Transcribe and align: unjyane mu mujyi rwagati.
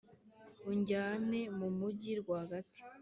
unjyane 0.69 1.39
mu 1.57 1.67
mujyi 1.77 2.11
rwagati. 2.21 2.81